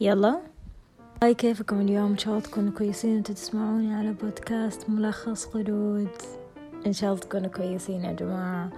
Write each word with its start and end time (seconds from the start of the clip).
يلا. 0.00 0.40
hi 1.22 1.34
كيفكم 1.34 1.80
اليوم؟ 1.80 2.10
إن 2.10 2.18
شاء 2.18 2.34
الله 2.34 2.44
تكونوا 2.44 2.72
كويسين 2.72 3.16
أنتوا 3.16 3.34
تسمعوني 3.34 3.94
على 3.94 4.12
بودكاست 4.12 4.90
ملخص 4.90 5.46
خلود 5.46 6.08
إن 6.86 6.92
شاء 6.92 7.10
الله 7.10 7.20
تكونوا 7.22 7.48
كويسين 7.48 8.04
يا 8.04 8.12
جماعة. 8.12 8.70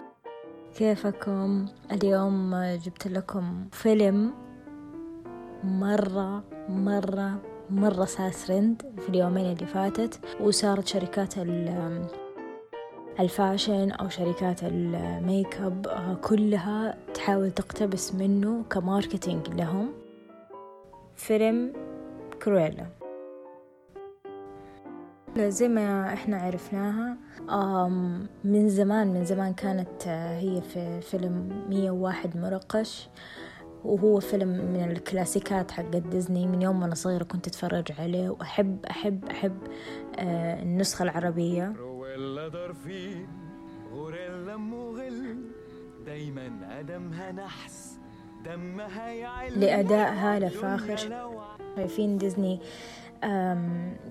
كيفكم؟ 0.78 1.66
اليوم 1.92 2.54
جبت 2.84 3.08
لكم 3.08 3.64
فيلم 3.72 4.32
مرة 5.64 6.44
مرة 6.68 7.38
مرة 7.70 8.04
صار 8.04 8.32
ترند 8.32 8.82
في 9.00 9.08
اليومين 9.08 9.52
اللي 9.52 9.66
فاتت 9.66 10.20
وصارت 10.40 10.86
شركات 10.86 11.34
ال 13.20 13.29
fashion 13.29 13.90
أو 13.90 14.08
شركات 14.08 14.60
ال 14.62 14.82
make 14.82 15.60
up 15.60 15.86
كلها 16.22 16.96
تحاول 17.14 17.50
تقتبس 17.50 18.14
منه 18.14 18.64
كماركتينج 18.70 19.48
لهم. 19.48 19.99
فيلم 21.20 21.72
كرويلا. 22.42 22.86
زي 25.38 25.68
ما 25.68 26.12
إحنا 26.12 26.36
عرفناها 26.36 27.16
من 28.44 28.68
زمان 28.68 29.12
من 29.12 29.24
زمان 29.24 29.54
كانت 29.54 30.08
هي 30.08 30.62
في 30.62 31.00
فيلم 31.00 31.64
مية 31.68 31.90
وواحد 31.90 32.36
مرقش. 32.36 33.08
وهو 33.84 34.20
فيلم 34.20 34.48
من 34.48 34.90
الكلاسيكات 34.90 35.70
حق 35.70 35.90
ديزني. 35.90 36.46
من 36.46 36.62
يوم 36.62 36.84
أنا 36.84 36.94
صغيرة 36.94 37.24
كنت 37.24 37.46
أتفرج 37.46 37.92
عليه. 37.98 38.30
وأحب 38.30 38.86
أحب 38.86 39.24
أحب 39.24 39.58
آه 40.18 40.62
النسخة 40.62 41.02
العربية. 41.02 41.72
دايما 46.06 46.78
أدمجها 46.80 47.32
نحس. 47.32 47.89
أدمجها 48.44 49.50
لأداء 49.50 50.12
هالة 50.12 50.48
فاخر. 50.48 50.96
شايفين 51.76 52.18
ديزني 52.18 52.60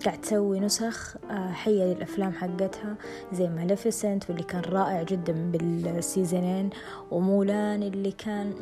قاعد 0.05 0.21
تسوي 0.21 0.59
نسخ 0.59 1.16
آه، 1.31 1.52
حية 1.52 1.83
للأفلام 1.83 2.31
حقتها 2.31 2.95
زي 3.33 3.47
ماليفيسنت 3.47 4.30
واللي 4.30 4.44
كان 4.44 4.61
رائع 4.61 5.03
جدا 5.03 5.52
بالسيزونين 5.52 6.69
ومولان 7.11 7.83
اللي 7.83 8.11
كان 8.11 8.53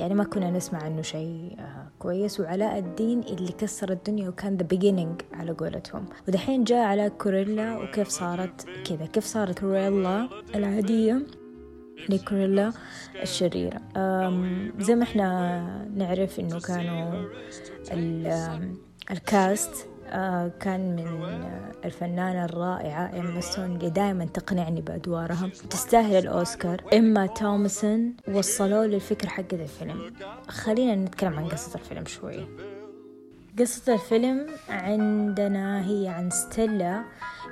يعني 0.00 0.14
ما 0.14 0.24
كنا 0.24 0.50
نسمع 0.50 0.82
عنه 0.82 1.02
شيء 1.02 1.56
آه، 1.58 1.86
كويس 1.98 2.40
وعلاء 2.40 2.78
الدين 2.78 3.20
اللي 3.20 3.52
كسر 3.52 3.92
الدنيا 3.92 4.28
وكان 4.28 4.56
the 4.56 4.66
beginning 4.66 5.20
على 5.32 5.52
قولتهم. 5.52 6.04
ودحين 6.28 6.64
جاء 6.64 6.84
على 6.86 7.10
كرويلا 7.10 7.78
وكيف 7.78 8.08
صارت 8.08 8.66
كذا؟ 8.84 9.06
كيف 9.06 9.24
صارت 9.24 9.58
كرويلا 9.58 10.28
العادية؟ 10.54 11.41
لكوريلا 12.08 12.72
الشريرة. 13.22 13.80
زي 14.78 14.94
ما 14.94 15.02
إحنا 15.02 15.88
نعرف 15.94 16.40
إنه 16.40 16.60
كانوا 16.60 17.24
الكاست 19.10 19.88
آه، 20.14 20.50
كان 20.60 20.96
من 20.96 21.44
الفنانة 21.84 22.44
الرائعة 22.44 23.20
إما 23.20 23.40
ستون 23.40 23.64
اللي 23.64 23.90
دائما 23.90 24.24
تقنعني 24.24 24.80
بأدوارها. 24.80 25.50
تستاهل 25.70 26.16
الأوسكار. 26.16 26.82
إما 26.94 27.26
تومسون 27.26 28.16
وصلوا 28.28 28.86
لي 28.86 28.96
الفكرة 28.96 29.28
حقت 29.28 29.54
الفيلم. 29.54 30.12
خلينا 30.48 30.94
نتكلم 30.94 31.38
عن 31.38 31.48
قصة 31.48 31.78
الفيلم 31.78 32.06
شوي. 32.06 32.46
قصة 33.58 33.94
الفيلم 33.94 34.46
عندنا 34.68 35.86
هي 35.86 36.08
عن 36.08 36.30
ستيلا 36.30 37.04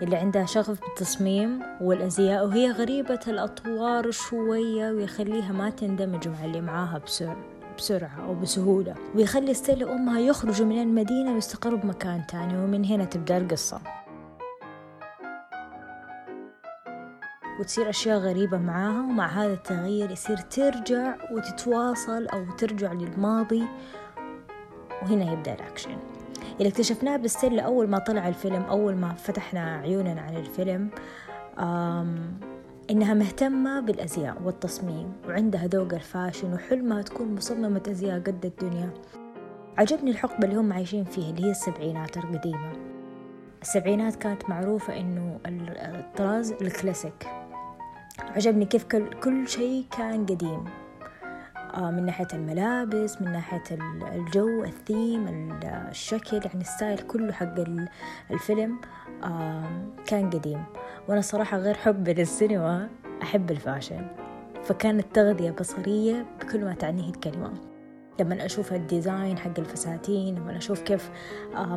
اللي 0.02 0.16
عندها 0.16 0.46
شغف 0.46 0.80
بالتصميم 0.80 1.62
والأزياء 1.80 2.46
وهي 2.46 2.70
غريبة 2.70 3.20
الأطوار 3.28 4.10
شوية 4.10 4.90
ويخليها 4.90 5.52
ما 5.52 5.70
تندمج 5.70 6.28
مع 6.28 6.44
اللي 6.44 6.60
معاها 6.60 6.98
بسرعة 6.98 7.36
بسرعة 7.78 8.26
أو 8.26 8.34
بسهولة. 8.34 8.94
ويخلي 9.14 9.54
ستيلا 9.54 9.86
وأمها 9.86 10.20
يخرجوا 10.20 10.66
من 10.66 10.82
المدينة 10.82 11.34
ويستقروا 11.34 11.78
بمكان 11.78 12.26
تاني 12.26 12.58
ومن 12.58 12.84
هنا 12.84 13.04
تبدأ 13.04 13.38
القصة. 13.38 13.80
وتصير 17.60 17.90
أشياء 17.90 18.18
غريبة 18.18 18.58
معاها 18.58 19.00
ومع 19.00 19.26
هذا 19.26 19.52
التغيير 19.52 20.10
يصير 20.10 20.36
ترجع 20.36 21.14
وتتواصل 21.32 22.26
أو 22.26 22.44
ترجع 22.58 22.92
للماضي 22.92 23.64
وهنا 25.02 25.32
يبدأ 25.32 25.54
الأكشن. 25.54 25.96
اللي 26.58 26.68
اكتشفناه 26.68 27.16
بإستيلا 27.16 27.62
أول 27.62 27.88
ما 27.88 27.98
طلع 27.98 28.28
الفيلم 28.28 28.62
أول 28.62 28.94
ما 28.94 29.12
فتحنا 29.12 29.76
عيوننا 29.76 30.20
على 30.20 30.38
الفيلم 30.40 30.90
إنها 32.90 33.14
مهتمة 33.14 33.80
بالأزياء 33.80 34.42
والتصميم 34.44 35.12
وعندها 35.28 35.66
ذوق 35.66 35.94
ال 35.94 36.01
fashion 36.02 36.52
وحلمها 36.52 37.02
تكون 37.02 37.34
مصممة 37.34 37.82
أزياء 37.88 38.20
قد 38.20 38.44
الدنيا. 38.44 38.90
عجبني 39.78 40.10
الحقبة 40.10 40.44
اللي 40.44 40.56
هم 40.56 40.72
عايشين 40.72 41.04
فيها 41.04 41.30
اللي 41.30 41.46
هي 41.46 41.50
السبعينات 41.50 42.16
القديمة. 42.16 42.72
السبعينات 43.62 44.16
كانت 44.16 44.50
معروفة 44.50 45.00
إنه 45.00 45.38
الطراز 45.46 46.52
الكلاسيك. 46.52 47.28
عجبني 48.18 48.64
كيف 48.64 48.84
كل 49.22 49.48
شيء 49.48 49.84
كان 49.98 50.26
قديم. 50.26 50.64
من 51.78 52.06
ناحية 52.06 52.26
الملابس 52.32 53.22
من 53.22 53.32
ناحية 53.32 53.62
الجو 54.14 54.64
الثيم 54.64 55.58
الشكل 55.90 56.40
يعني 56.44 56.60
ال 56.60 56.67
style 56.67 56.98
كله 56.98 57.32
حق 57.32 57.54
الفيلم 58.30 58.80
كان 60.06 60.30
قديم. 60.30 60.64
وأنا 61.08 61.20
صراحة 61.20 61.58
غير 61.58 61.74
حبي 61.74 62.14
للسينما 62.14 62.88
أحب 63.22 63.50
ال 63.50 63.56
fashion. 63.56 64.06
فكانت 64.62 65.06
تغذية 65.14 65.50
بصرية 65.50 66.26
بكل 66.40 66.64
ما 66.64 66.74
تعنيه 66.74 67.10
الكلمة. 67.10 67.52
لما 68.20 68.46
أشوف 68.46 68.72
ال 68.72 68.82
design 68.82 69.38
حق 69.38 69.58
الفساتين 69.58 70.34
لما 70.34 70.56
أشوف 70.56 70.80
كيف 70.80 71.10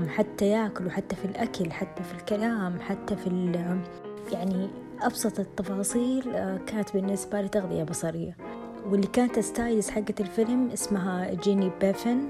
حتى 0.08 0.48
يأكلوا 0.48 0.92
حتى 0.92 1.16
في 1.16 1.26
الأكل 1.26 1.72
حتى 1.72 2.04
في 2.04 2.14
الكلام 2.14 2.80
حتى 2.80 3.16
في 3.16 3.52
يعني 4.32 4.70
أبسط 5.02 5.40
التفاصيل 5.40 6.36
آه، 6.36 6.58
كانت 6.58 6.94
بالنسبة 6.94 7.42
لي 7.42 7.48
تغذية 7.48 7.84
بصرية. 7.84 8.38
واللي 8.90 9.08
كانت 9.08 9.40
stylist 9.40 9.90
حقت 9.90 10.22
الفيلم 10.22 10.70
اسمها 10.74 11.34
جيني 11.34 11.72
بيفن 11.82 12.30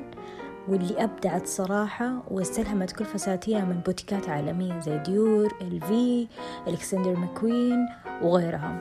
واللي 0.68 1.04
أبدعت 1.04 1.48
صراحة 1.48 2.24
واستلهمت 2.28 2.92
كل 2.92 3.06
فساتينها 3.06 3.66
من 3.66 3.80
بوتيكات 3.80 4.30
عالمية 4.30 4.80
زي 4.80 4.98
ديور 4.98 5.54
إل 5.62 5.84
في 5.84 6.28
ألكسندر 6.68 7.16
ماكوين 7.16 7.88
وغيرها. 8.22 8.80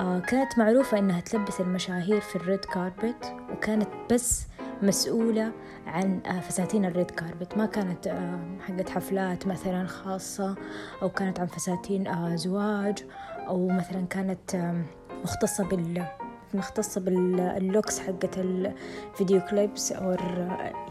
آه 0.00 0.18
كانت 0.18 0.58
معروفة 0.58 0.98
إنها 0.98 1.20
تلبس 1.20 1.60
المشاهير 1.60 2.20
في 2.20 2.36
ال 2.36 2.43
red 2.43 2.64
carpet 2.64 3.34
وكانت 3.52 3.88
بس 4.12 4.46
مسؤولة 4.82 5.52
عن 5.86 6.20
آه 6.26 6.40
فساتين 6.40 6.84
ال 6.84 6.90
red 6.90 7.10
carpet. 7.10 7.56
ما 7.56 7.66
كانت 7.66 8.06
آه 8.06 8.38
حقت 8.66 8.88
حفلات 8.90 9.46
مثلا 9.46 9.86
خاصة 9.86 10.54
أو 11.02 11.08
كانت 11.10 11.40
عن 11.40 11.46
فساتين 11.46 12.06
آه 12.06 12.36
زواج 12.36 13.04
أو 13.48 13.68
مثلا 13.68 14.06
كانت 14.06 14.72
مختصة 15.24 15.64
بال 15.64 16.04
مختصة 16.54 17.00
بال 17.00 17.28
looks 17.28 17.98
حقت 17.98 18.38
ال 18.38 18.55
video 18.55 19.40
clips 19.40 19.92
أو 19.92 20.10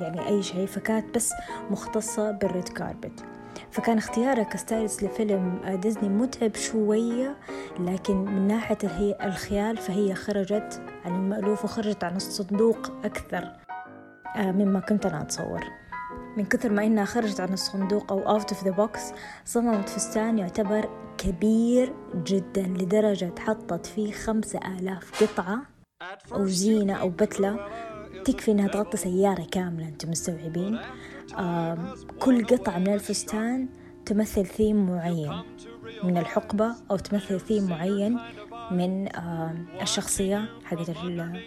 يعني 0.01 0.27
أي 0.27 0.43
شيء. 0.43 0.65
فكانت 0.65 1.15
بس 1.15 1.33
مختصة 1.71 2.31
بال 2.31 2.46
red 2.46 2.69
carpet 2.69 3.25
فكان 3.71 3.97
اختيارها 3.97 4.43
ك 4.43 4.51
stylist 4.51 5.03
لفيلم 5.03 5.61
ديزني 5.81 6.09
متعب 6.09 6.55
شوية 6.55 7.37
لكن 7.79 8.15
من 8.15 8.47
ناحية 8.47 8.77
هي 8.83 9.17
الخيال 9.23 9.77
فهي 9.77 10.15
خرجت 10.15 10.81
عن 11.05 11.15
المألوف 11.15 11.65
وخرجت 11.65 12.03
عن 12.03 12.15
الصندوق 12.15 12.91
أكثر 13.05 13.51
آه، 14.35 14.51
مما 14.51 14.79
كنت 14.79 15.05
أنا 15.05 15.21
أتصور. 15.21 15.80
من 16.37 16.45
كثر 16.45 16.69
ما 16.69 16.85
إنها 16.85 17.05
خرجت 17.05 17.39
عن 17.39 17.53
الصندوق 17.53 18.11
أو 18.11 18.39
out 18.39 18.43
of 18.43 18.57
the 18.57 18.71
box 18.71 18.99
صممت 19.45 19.89
فستان 19.89 20.39
يعتبر 20.39 20.89
كبير 21.17 21.93
جدا 22.15 22.61
لدرجة 22.61 23.33
حطت 23.39 23.85
فيه 23.85 24.11
خمسة 24.11 24.59
آلاف 24.79 25.23
قطعة 25.23 25.61
أو 26.33 26.45
زينة 26.45 26.93
أو 26.93 27.09
بتلة. 27.09 27.59
تكفي 28.25 28.51
إنها 28.51 28.67
تغطي 28.67 28.97
سيارة 28.97 29.47
كاملة 29.51 29.87
أنتم 29.87 30.09
مستوعبين؟ 30.09 30.79
كل 32.19 32.45
قطعة 32.45 32.79
من 32.79 32.93
الفستان 32.93 33.67
تمثل 34.05 34.45
ثيم 34.45 34.85
معين 34.85 35.43
من 36.03 36.17
الحقبة 36.17 36.75
أو 36.91 36.97
تمثل 36.97 37.39
ثيم 37.39 37.69
معين 37.69 38.19
من 38.71 39.09
الشخصية 39.81 40.49
حقت 40.65 40.89
الفيلم. 40.89 41.41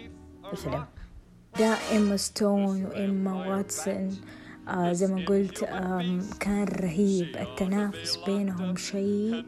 ده 1.59 1.75
إما 1.95 2.17
ستون 2.17 2.85
وإما 2.85 3.33
واتسون 3.33 4.17
آه 4.67 4.93
زي 4.93 5.07
ما 5.07 5.25
قلت 5.25 5.63
آه 5.63 6.19
كان 6.39 6.63
رهيب. 6.63 7.35
التنافس 7.35 8.17
بينهم 8.25 8.75
شيء 8.75 9.45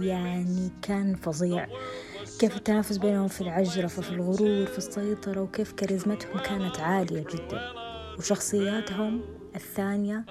يعني 0.00 0.70
كان 0.82 1.14
فظيع. 1.14 1.66
كيف 2.40 2.56
التنافس 2.56 2.96
بينهم 2.96 3.28
في 3.28 3.40
العجرفة 3.40 4.02
في 4.02 4.10
الغرور 4.10 4.66
في 4.66 4.78
السيطرة 4.78 5.40
وكيف 5.40 5.72
كاريزمتهم 5.72 6.38
كانت 6.38 6.80
عالية 6.80 7.24
جدا. 7.34 7.60
وشخصياتهم 8.18 9.20
الثانية 9.56 10.24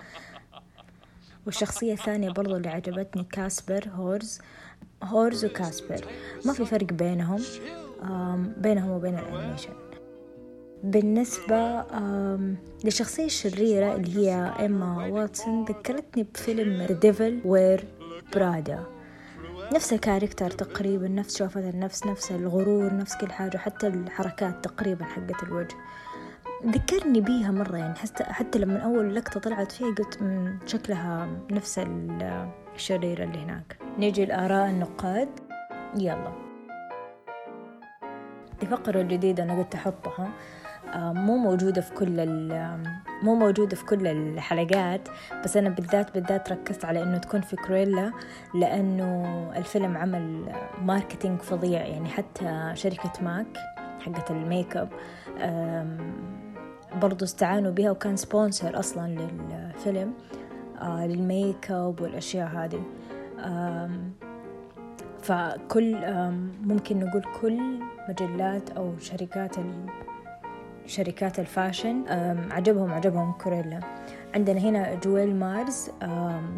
والشخصية 1.46 1.94
الثانية 1.94 2.30
برضو 2.30 2.56
اللي 2.56 2.70
عجبتني 2.70 3.24
جاسبر 3.24 3.90
هوراس. 3.96 4.40
هوراس 5.04 5.46
وجاسبر. 5.46 6.06
ما 6.46 6.54
في 6.54 6.66
فرق 6.66 6.94
بينهم 6.94 7.42
بينهم 8.58 8.90
وبين 8.90 9.20
ال 9.20 9.25
animation. 9.25 9.74
بالنسبة 10.84 11.84
للشخصية 12.84 13.26
الشريرة 13.26 13.96
اللي 13.96 14.28
هي 14.28 14.54
إيما 14.60 15.08
واتسون 15.08 15.66
ذكرتني 15.66 16.24
بفيلم 16.24 16.88
Devil 16.88 17.48
Wear 17.48 17.84
Prada. 18.36 18.80
نفس 19.74 19.94
الكاركتر 19.94 20.52
تقريبا 20.52 21.08
نفس 21.08 21.38
شوفة 21.38 21.70
النفس 21.70 22.06
نفس 22.06 22.32
الغرور 22.32 22.98
نفس 22.98 23.18
كل 23.18 23.32
حاجة 23.32 23.58
حتى 23.58 23.88
الحركات 23.88 24.64
تقريبا 24.66 25.06
حقت 25.06 25.44
الوجه. 25.44 25.76
ذكرني 26.66 27.22
بيها 27.22 27.52
مرة 27.52 27.78
يعني 27.78 27.96
حتى 27.96 28.24
حتى 28.24 28.60
لما 28.60 28.78
أول 28.80 29.16
لقطة 29.16 29.40
طلعت 29.40 29.72
فيها 29.72 29.96
قلت 29.96 30.20
شكلها 30.66 31.30
نفس 31.52 31.82
الشريرة 32.76 33.24
اللي 33.24 33.38
هناك. 33.38 33.78
نيجي 33.98 34.26
لآراء 34.26 34.70
النقاد. 34.70 35.30
يلا. 35.98 36.34
دي 38.60 38.68
فقرة 38.68 39.02
جديدة 39.02 39.44
أنا 39.44 39.58
قلت 39.60 39.76
أحطها. 39.76 40.30
مو 40.96 41.38
موجودة 41.38 41.82
في 41.82 41.94
كل 41.94 42.26
مو 43.24 43.36
موجودة 43.36 43.76
في 43.76 43.86
كل 43.86 44.08
الحلقات 44.08 45.10
بس 45.44 45.58
أنا 45.58 45.70
بالذات 45.70 46.14
بالذات 46.14 46.52
ركزت 46.52 46.86
على 46.86 47.04
إنه 47.04 47.18
تكون 47.18 47.42
في 47.42 47.56
كرويلا 47.56 48.12
لأنه 48.54 49.52
الفيلم 49.56 49.98
عمل 49.98 50.54
marketing 50.82 51.42
فظيع 51.42 51.86
يعني 51.86 52.10
حتى 52.10 52.72
شركة 52.74 53.12
ماك 53.22 53.58
حقت 54.00 54.32
ال 54.32 54.41
make 54.41 54.78
up 54.78 54.90
برضو 57.02 57.26
استعانوا 57.26 57.72
بها 57.72 57.92
وكان 57.92 58.16
sponsor 58.16 58.80
أصلا 58.80 59.08
للفيلم 59.08 60.14
آه، 60.82 61.08
لل 61.08 61.29
make 61.29 61.72
up 61.72 62.02
والأشياء 62.02 62.48
هذه. 62.48 62.84
فكل 65.22 65.96
ممكن 66.64 67.00
نقول 67.00 67.24
كل 67.42 67.80
مجلات 68.10 68.70
أو 68.70 68.94
شركات 69.00 69.56
شركات 70.86 71.40
ال 71.40 71.48
fashion 71.48 72.04
عجبهم 72.52 72.94
عجبهم 72.94 73.32
كرويلا. 73.32 73.80
عندنا 74.36 74.60
هنا 74.60 74.96
جويل 74.96 75.36
مارز 75.36 75.90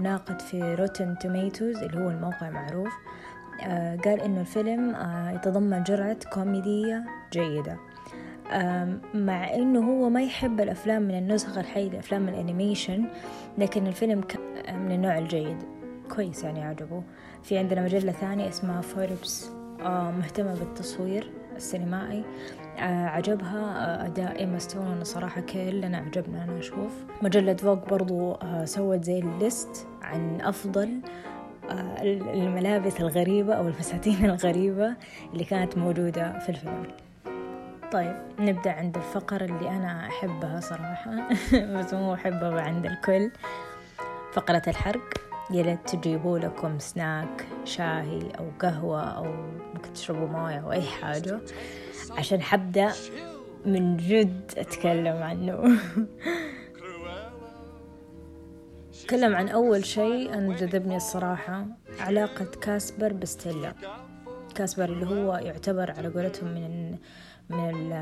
ناقد 0.01 0.41
في 0.41 0.75
روتن 0.75 1.15
توميتوز 1.21 1.77
اللي 1.77 2.05
هو 2.05 2.09
الموقع 2.09 2.49
معروف. 2.49 2.93
آه، 3.63 3.95
قال 3.95 4.21
إنه 4.21 4.41
الفيلم 4.41 4.95
آه، 4.95 5.31
يتضمن 5.31 5.83
جرعة 5.83 6.17
كوميدية 6.33 7.05
جيدة. 7.33 7.77
مع 9.13 9.53
إنه 9.53 9.79
هو 9.79 10.09
ما 10.09 10.21
يحب 10.21 10.61
الأفلام 10.61 11.01
من 11.01 11.17
النسخة 11.17 11.61
الحية 11.61 11.99
أفلام 11.99 12.29
ال 12.29 12.37
animation 12.37 13.05
لكن 13.57 13.87
الفيلم 13.87 14.21
من 14.69 14.91
النوع 14.91 15.17
الجيد. 15.17 15.57
كويس 16.15 16.43
يعني 16.43 16.63
عجبه. 16.63 17.03
في 17.43 17.57
عندنا 17.57 17.83
مجلة 17.83 18.11
ثانية 18.11 18.49
اسمها 18.49 18.81
فوربس 18.81 19.49
آه، 19.81 20.11
مهتمة 20.11 20.53
بالتصوير. 20.53 21.31
السينمائي. 21.55 22.23
آه، 22.79 23.05
عجبها 23.07 23.59
آه، 23.59 24.05
أداء 24.05 24.39
إيما 24.39 24.59
ستون 24.59 25.03
صراحة 25.03 25.41
كلنا 25.41 25.97
عجبنا 25.97 26.43
أنا 26.43 26.59
أشوف. 26.59 26.91
مجلة 27.21 27.53
فوغ 27.53 27.89
برضو 27.89 28.37
سوت 28.65 29.03
زي 29.03 29.19
ال 29.19 29.33
list 29.33 29.87
عن 30.01 30.41
أفضل 30.41 30.99
الملابس 32.33 32.99
الغريبة 33.01 33.53
أو 33.53 33.67
الفساتين 33.67 34.25
الغريبة 34.29 34.93
اللي 35.33 35.43
كانت 35.43 35.77
موجودة 35.77 36.39
في 36.39 36.49
الفيلم. 36.49 36.87
طيب 37.91 38.15
نبدأ 38.39 38.71
عند 38.71 38.97
الفقرة 38.97 39.45
اللي 39.45 39.69
أنا 39.69 40.07
أحبها 40.07 40.59
صراحة. 40.59 41.11
بس 41.75 41.93
مو 41.93 42.13
أحبها 42.13 42.61
عند 42.61 42.85
الكل. 42.85 43.31
فقرة 44.33 44.61
الحرق. 44.67 45.22
يا 45.51 45.63
ليت 45.63 45.89
تجيبوا 45.89 46.39
لكم 46.39 46.79
سناك 46.79 47.47
شاهي 47.63 48.31
أو 48.39 48.51
قهوة 48.59 49.01
أو 49.01 49.25
ممكن 49.73 49.93
تشربوا 49.93 50.27
موية 50.27 50.59
أو 50.59 50.71
أي 50.71 50.81
حاجة. 50.81 51.39
عشان 52.11 52.41
حبدأ 52.41 52.91
من 53.65 53.97
جد 53.97 54.51
أتكلم 54.57 55.23
عنه. 55.23 55.63
أتكلم 59.03 59.35
عن 59.35 59.49
أول 59.49 59.85
شيء 59.85 60.33
أنا 60.33 60.55
جذبني 60.55 60.95
الصراحة 60.95 61.65
علاقة 61.99 62.45
كاسبر 62.61 63.13
بستيلا. 63.13 63.73
كاسبر 64.55 64.85
اللي 64.85 65.05
هو 65.05 65.35
يعتبر 65.35 65.91
على 65.91 66.07
قولتهم 66.07 66.53
من 66.53 66.97
من 67.49 67.93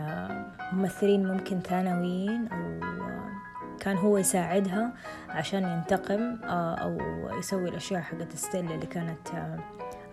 الممثلين 0.72 1.28
ممكن 1.28 1.60
ثانويين 1.60 2.48
أو 2.48 2.80
كان 3.82 3.98
هو 3.98 4.18
يساعدها 4.18 4.94
عشان 5.30 5.64
ينتقم 5.64 6.38
آه، 6.44 6.76
أو 6.76 6.98
يسوي 7.40 7.70
الأشياء 7.70 8.02
حقت 8.02 8.36
ستيلا 8.36 8.76
اللي 8.76 8.86
كانت 8.86 9.30
آه، 9.34 9.60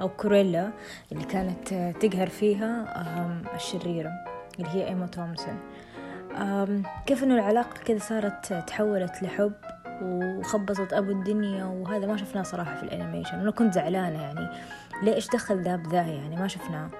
أو 0.00 0.08
كوريلا 0.08 0.70
اللي 1.12 1.24
كانت 1.24 1.72
آه، 1.72 1.92
تقهر 1.92 2.28
فيها 2.28 2.84
الشريرة 3.54 4.12
اللي 4.58 4.70
هي 4.70 4.88
إيما 4.88 5.06
تومسون. 5.06 5.58
كيف 7.06 7.24
إنه 7.24 7.34
العلاقة 7.34 7.80
كذا 7.84 7.98
صارت 7.98 8.52
تحولت 8.52 9.22
لحب 9.22 9.52
وخبصت 10.02 10.92
أبو 10.92 11.10
الدنيا 11.10 11.64
وهذا 11.64 12.06
ما 12.06 12.16
شفناه 12.16 12.42
صراحة 12.42 12.76
في 12.76 12.82
الأنيميشن. 12.82 13.38
أنا 13.38 13.50
كنت 13.50 13.74
زعلانة 13.74 14.22
يعني 14.22 14.48
ليه 15.02 15.14
إيش 15.14 15.28
دخل 15.28 15.62
ذا 15.62 15.76
بذا 15.76 16.02
يعني؟ 16.02 16.36
ما 16.36 16.48
شفناه. 16.48 16.90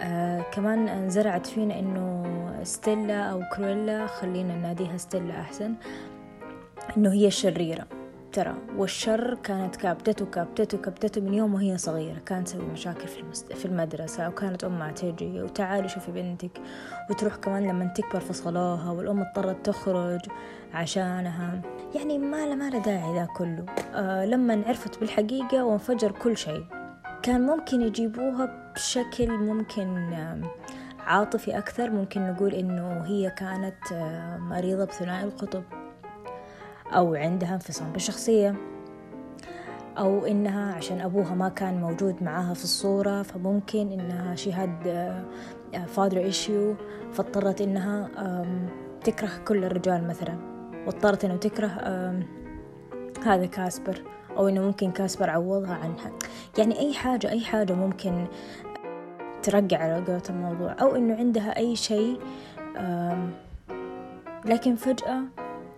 آه 0.00 0.40
كمان 0.40 0.88
انزرعت 0.88 1.46
فينا 1.46 1.78
إنه 1.78 2.24
ستيلا 2.62 3.22
أو 3.22 3.42
كرويلا 3.56 4.06
خلينا 4.06 4.54
نناديها 4.54 4.96
ستيلا 4.96 5.40
أحسن 5.40 5.74
إنه 6.96 7.12
هي 7.12 7.26
الشريرة 7.26 7.86
ترى 8.32 8.54
والشر 8.76 9.34
كانت 9.34 9.76
كابتته 9.76 10.26
كابتته 10.26 10.78
كابتته 10.78 11.20
من 11.20 11.34
يوم 11.34 11.54
وهي 11.54 11.78
صغيرة 11.78 12.18
كانت 12.26 12.48
تسوي 12.48 12.64
مشاكل 12.64 13.08
في, 13.08 13.20
المست... 13.20 13.52
في 13.52 13.64
المدرسة 13.64 14.28
وكانت 14.28 14.64
أمها 14.64 14.90
تجي 14.90 15.42
وتعالي 15.42 15.88
شوفي 15.88 16.12
بنتك 16.12 16.60
وتروح 17.10 17.36
كمان 17.36 17.68
لما 17.68 17.86
تكبر 17.86 18.20
فصلوها 18.20 18.90
والأم 18.90 19.20
اضطرت 19.20 19.66
تخرج 19.66 20.20
عشانها. 20.74 21.60
يعني 21.94 22.18
ما 22.18 22.46
له 22.46 22.54
ما 22.54 22.68
داعي 22.68 23.14
ذا 23.14 23.28
كله. 23.36 23.64
آه 23.94 24.24
لما 24.24 24.62
عرفت 24.66 25.00
بالحقيقة 25.00 25.64
وانفجر 25.64 26.12
كل 26.12 26.36
شيء. 26.36 26.77
كان 27.22 27.46
ممكن 27.46 27.80
يجيبوها 27.80 28.72
بشكل 28.74 29.30
ممكن 29.30 30.14
عاطفي 30.98 31.58
أكثر. 31.58 31.90
ممكن 31.90 32.20
نقول 32.20 32.54
إنه 32.54 33.02
هي 33.04 33.30
كانت 33.30 33.92
مريضة 34.38 34.84
بثنائي 34.84 35.24
القطب 35.24 35.62
أو 36.92 37.14
عندها 37.14 37.54
انفصام 37.54 37.92
بالشخصية 37.92 38.54
أو 39.98 40.26
إنها 40.26 40.74
عشان 40.74 41.00
أبوها 41.00 41.34
ما 41.34 41.48
كان 41.48 41.80
موجود 41.80 42.22
معاها 42.22 42.54
في 42.54 42.64
الصورة 42.64 43.22
فممكن 43.22 43.92
إنها 43.92 44.34
شهاد 44.34 45.12
فادر 45.86 46.18
إيشيو 46.18 46.74
فاضطرت 47.12 47.60
إنها 47.60 48.08
تكره 49.04 49.30
كل 49.48 49.64
الرجال 49.64 50.06
مثلا. 50.06 50.38
واضطرت 50.86 51.24
إنه 51.24 51.36
تكره 51.36 51.68
هذا 53.24 53.46
كاسبر 53.46 54.02
أو 54.36 54.48
إنه 54.48 54.60
ممكن 54.60 54.90
كاسبر 54.90 55.30
عوضها 55.30 55.74
عنها 55.74 56.12
يعني 56.58 56.78
أي 56.78 56.94
حاجة 56.94 57.30
أي 57.30 57.40
حاجة 57.40 57.72
ممكن 57.72 58.26
ترجع 59.42 59.78
على 59.78 59.94
قولة 59.94 60.22
الموضوع. 60.30 60.76
أو 60.80 60.96
إنه 60.96 61.16
عندها 61.16 61.56
أي 61.56 61.76
شيء 61.76 62.20
لكن 64.44 64.76
فجأة 64.76 65.20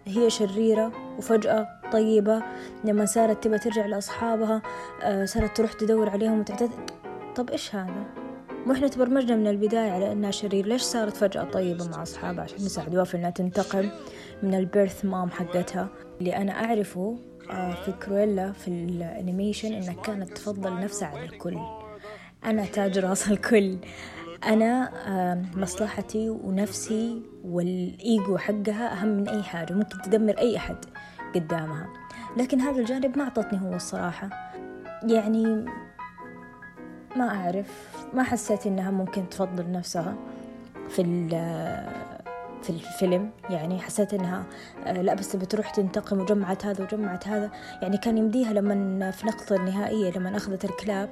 هي 0.07 0.31
شريرة 0.31 0.93
وفجأة 1.19 1.69
طيبة 1.93 2.43
لما 2.85 3.05
صارت 3.05 3.45
تبى 3.45 3.59
ترجع 3.59 3.87
لأصحابها 3.87 4.63
آه، 5.03 5.25
صارت 5.25 5.57
تروح 5.57 5.73
تدور 5.73 6.11
عليهم 6.11 6.41
وتعتذر. 6.41 6.85
طب 7.37 7.51
إيش 7.51 7.75
هذا؟ 7.75 8.05
مو 8.67 8.73
إحنا 8.73 8.89
تبرمجنا 8.89 9.37
من 9.37 9.47
البداية 9.47 9.91
على 9.91 10.13
إنها 10.13 10.31
شرير. 10.31 10.67
ليش 10.67 10.83
صارت 10.83 11.17
فجأة 11.17 11.45
طيبة 11.45 11.89
مع 11.89 12.03
أصحابها؟ 12.03 12.45
عشان 12.45 12.59
يساعدوها 12.59 13.05
في 13.05 13.17
إنها 13.17 13.31
تنتقم 13.31 13.89
من 14.43 14.55
ال 14.55 14.63
birth 14.63 15.05
mom 15.05 15.31
حقتها. 15.31 15.89
اللي 16.21 16.37
أنا 16.37 16.65
أعرفه 16.65 17.19
في 17.85 17.93
كرويلا 18.07 18.53
في 18.53 18.69
ال 18.69 18.79
animation 18.79 19.73
انها 19.73 19.95
كانت 19.95 20.33
تفضل 20.33 20.81
نفسها 20.81 21.09
على 21.09 21.25
الكل. 21.25 21.59
أنا 22.45 22.65
تاج 22.67 22.99
راس 22.99 23.29
الكل. 23.33 23.77
أنا 24.45 24.91
مصلحتي 25.57 26.29
ونفسي 26.31 27.23
والإيجو 27.45 28.39
حقها 28.39 28.93
أهم 28.93 29.09
من 29.09 29.29
أي 29.29 29.43
حاجة. 29.43 29.73
ممكن 29.73 30.03
تدمر 30.03 30.39
أي 30.39 30.57
أحد 30.57 30.77
قدامها. 31.35 31.89
لكن 32.37 32.61
هذا 32.61 32.81
الجانب 32.81 33.19
ما 33.19 33.25
أعطتني 33.25 33.61
هو 33.61 33.75
الصراحة. 33.75 34.53
يعني 35.03 35.65
ما 37.17 37.29
أعرف. 37.29 37.97
ما 38.15 38.23
حسيت 38.23 38.67
إنها 38.67 38.91
ممكن 38.91 39.29
تفضل 39.29 39.73
نفسها 39.73 40.15
في 40.89 41.03
في 42.63 42.71
الفيلم 42.71 43.31
يعني 43.51 43.79
حسيت 43.79 44.15
إنها 44.15 44.45
آه، 44.87 45.03
لا 45.03 45.15
بس 45.15 45.37
بتروح 45.37 45.71
تنتقم 45.71 46.21
وجمعت 46.21 46.67
هذا 46.67 46.85
وجمعت 46.85 47.29
هذا. 47.29 47.51
يعني 47.83 47.97
كان 47.97 48.19
يمديها 48.19 48.53
لما 48.53 49.11
في 49.11 49.27
نقطة 49.27 49.57
النهائية 49.57 50.11
لما 50.11 50.37
أخذت 50.37 50.65
الكلاب 50.65 51.09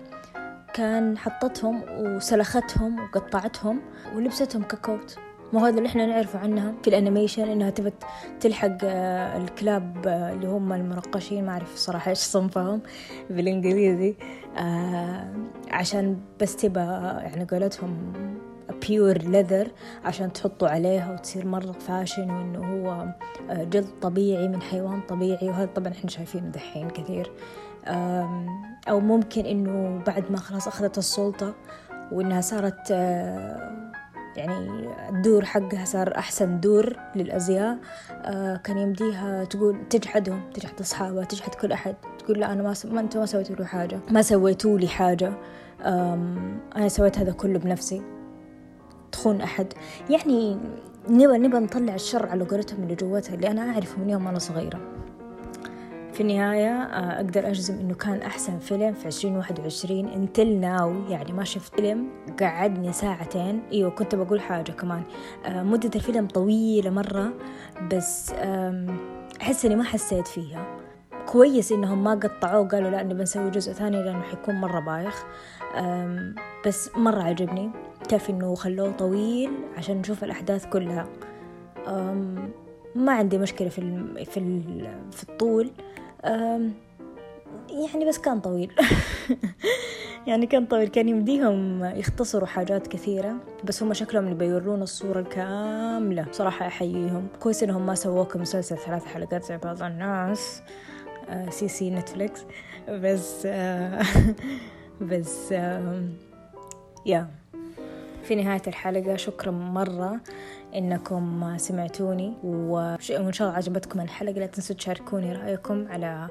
كان 0.74 1.18
حطتهم 1.18 1.82
وسلختهم 1.98 3.00
وقطعتهم 3.00 3.80
ولبستهم 4.16 4.62
ككوت. 4.62 5.18
مو 5.52 5.58
هذا 5.58 5.78
اللي 5.78 5.88
إحنا 5.88 6.06
نعرفه 6.06 6.38
عنها 6.38 6.74
في 6.82 6.88
الأنيميشن 6.88 7.48
إنها 7.48 7.70
تبى 7.70 7.92
تلحق 8.40 8.78
آه، 8.84 9.36
الكلاب 9.36 10.06
آه، 10.06 10.32
اللي 10.32 10.46
هم 10.46 10.72
المرقشين. 10.72 11.46
ما 11.46 11.52
أعرف 11.52 11.76
صراحة 11.76 12.08
إيش 12.10 12.18
صنفهم 12.18 12.80
بالإنجليزي. 13.30 14.16
عشان 15.70 16.20
بس 16.40 16.56
تبى 16.56 16.80
يعني 16.80 17.46
قولتهم 17.50 18.12
بيور 18.86 19.18
ليذر 19.18 19.68
عشان 20.04 20.32
تحطوا 20.32 20.68
عليها 20.68 21.12
وتصير 21.12 21.46
مرة 21.46 21.72
فاشن 21.72 22.30
وإنه 22.30 22.58
هو 22.58 23.06
آه، 23.50 23.64
جلد 23.64 23.88
طبيعي 24.02 24.48
من 24.48 24.62
حيوان 24.62 25.00
طبيعي. 25.08 25.48
وهذا 25.48 25.68
طبعا 25.74 25.92
إحنا 25.92 26.10
شايفينه 26.10 26.48
دحين 26.48 26.90
كثير. 26.90 27.30
أو 28.88 29.00
ممكن 29.00 29.46
إنه 29.46 30.02
بعد 30.06 30.30
ما 30.30 30.36
خلاص 30.36 30.68
أخذت 30.68 30.98
السلطة 30.98 31.54
وإنها 32.12 32.40
صارت 32.40 32.90
يعني 34.36 34.88
الدور 35.08 35.44
حقها 35.44 35.84
صار 35.84 36.16
أحسن 36.16 36.60
دور 36.60 36.96
للأزياء 37.16 37.78
كان 38.64 38.78
يمديها 38.78 39.44
تقول 39.44 39.88
تجحدهم 39.90 40.50
تجحد 40.54 40.80
أصحابها 40.80 41.24
تجحد 41.24 41.54
كل 41.54 41.72
أحد. 41.72 41.94
تقول 42.18 42.40
لا 42.40 42.52
أنا 42.52 42.62
ما, 42.62 42.74
س... 42.74 42.86
ما 42.86 43.00
أنتوا 43.00 43.20
ما 43.20 43.26
سويتوا 43.26 43.56
له 43.56 43.64
حاجة. 43.64 44.00
ما 44.10 44.22
سويتوا 44.22 44.78
لي 44.78 44.88
حاجة. 44.88 45.32
أنا 46.76 46.88
سويت 46.88 47.18
هذا 47.18 47.32
كله 47.32 47.58
بنفسي. 47.58 48.02
تخون 49.12 49.40
أحد. 49.40 49.72
يعني 50.10 50.58
نبى 51.08 51.38
نبى 51.38 51.58
نطلع 51.58 51.94
الشر 51.94 52.26
على 52.26 52.44
قولتهم 52.44 52.82
اللي 52.82 52.94
جواتها 52.94 53.34
اللي 53.34 53.50
أنا 53.50 53.70
أعرفه 53.72 54.00
من 54.00 54.10
يوم 54.10 54.28
أنا 54.28 54.38
صغيرة. 54.38 54.80
في 56.12 56.20
النهاية 56.20 56.82
آه، 56.82 57.16
أقدر 57.16 57.48
أجزم 57.48 57.74
إنه 57.78 57.94
كان 57.94 58.22
أحسن 58.22 58.58
فيلم 58.58 58.92
في 58.92 59.06
عشرين 59.06 59.36
واحد 59.36 59.60
وعشرين 59.60 60.08
انتل 60.08 60.56
ناو 60.56 60.94
يعني 61.08 61.32
ما 61.32 61.44
شفت 61.44 61.74
فيلم 61.74 62.08
قعدني 62.40 62.92
ساعتين. 62.92 63.62
إيوه 63.72 63.90
كنت 63.90 64.14
بقول 64.14 64.40
حاجة 64.40 64.72
كمان. 64.72 65.02
آه، 65.46 65.62
مدة 65.62 65.90
الفيلم 65.94 66.26
طويلة 66.26 66.90
مرة 66.90 67.32
بس 67.92 68.32
أحس 69.40 69.64
إني 69.64 69.76
ما 69.76 69.84
حسيت 69.84 70.26
فيها. 70.26 70.66
كويس 71.26 71.72
إنهم 71.72 72.04
ما 72.04 72.14
قطعوه 72.14 72.60
وقالوا 72.60 72.90
لا 72.90 73.02
نبي 73.02 73.22
نسوي 73.22 73.50
جزء 73.50 73.72
ثاني 73.72 74.02
لأنه 74.02 74.22
حيكون 74.22 74.54
مرة 74.54 74.80
بايخ. 74.80 75.24
بس 76.66 76.90
مرة 76.96 77.22
عجبني. 77.22 77.70
كيف 78.08 78.30
إنه 78.30 78.54
خلوه 78.54 78.90
طويل 78.90 79.50
عشان 79.76 79.96
نشوف 79.96 80.24
الأحداث 80.24 80.66
كلها. 80.66 81.06
ما 82.94 83.12
عندي 83.12 83.38
مشكلة 83.38 83.68
في 83.68 83.78
ال 83.78 84.26
في 84.26 84.36
ال 84.36 84.88
في 85.12 85.22
الطول. 85.22 85.70
يعني 87.68 88.04
بس 88.08 88.18
كان 88.18 88.40
طويل. 88.40 88.72
يعني 90.26 90.46
كان 90.46 90.66
طويل 90.66 90.88
كان 90.88 91.08
يمديهم 91.08 91.84
يختصروا 91.84 92.46
حاجات 92.46 92.86
كثيرة 92.86 93.36
بس 93.64 93.82
هم 93.82 93.94
شكلهم 93.94 94.24
اللي 94.24 94.34
بيورونا 94.34 94.82
الصورة 94.82 95.20
الكاملة. 95.20 96.26
صراحة 96.32 96.66
أحييهم. 96.66 97.26
كويس 97.40 97.62
إنهم 97.62 97.86
ما 97.86 97.94
سووه 97.94 98.24
كمسلسل 98.24 98.78
ثلاث 98.78 99.04
حلقات 99.04 99.44
زي 99.44 99.56
بعض 99.58 99.82
الناس. 99.82 100.62
آه، 101.28 101.50
CC 101.50 101.90
نتفليكس. 101.90 102.40
بس 102.88 103.42
آه، 103.46 104.02
بس 105.10 105.52
yeah 107.06 107.28
في 108.28 108.34
نهاية 108.34 108.62
الحلقة 108.66 109.16
شكرا 109.16 109.50
مرة 109.50 110.20
إنكم 110.74 111.54
سمعتوني 111.56 112.34
وإن 112.44 113.00
شاء 113.00 113.20
الله 113.20 113.56
عجبتكم 113.56 114.00
الحلقة 114.00 114.32
لا 114.32 114.46
تنسوا 114.46 114.76
تشاركوني 114.76 115.32
رأيكم 115.32 115.88
على 115.88 116.28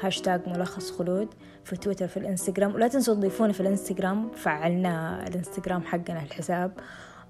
هاشتاج 0.00 0.48
ملخص 0.48 0.90
خلود 0.90 1.28
في 1.64 1.76
تويتر 1.76 2.08
في 2.08 2.16
الإنستغرام 2.16 2.74
ولا 2.74 2.88
تنسوا 2.88 3.14
تضيفوني 3.14 3.52
في 3.52 3.60
الإنستغرام 3.60 4.30
فعلنا 4.30 5.26
الإنستغرام 5.26 5.82
حقنا 5.82 6.22
الحساب 6.22 6.72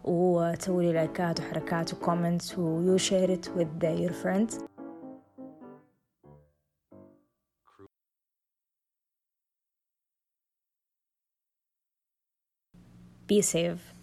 وتسووا 0.04 0.82
لي 0.82 0.92
لايكات 0.92 1.40
وحركات 1.40 1.94
وكومنتس 1.94 2.58
ويو 2.58 2.96
شير 2.96 3.32
ات 3.32 3.46
with 3.46 3.84
your 3.84 4.12
friends. 4.12 4.77
Be 13.28 13.40
safe 13.42 13.94